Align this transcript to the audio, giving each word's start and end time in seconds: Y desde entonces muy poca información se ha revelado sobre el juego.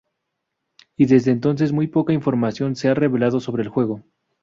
Y 0.97 1.05
desde 1.05 1.29
entonces 1.29 1.71
muy 1.73 1.85
poca 1.85 2.11
información 2.11 2.75
se 2.75 2.89
ha 2.89 2.95
revelado 2.95 3.39
sobre 3.39 3.61
el 3.61 3.69
juego. 3.69 4.01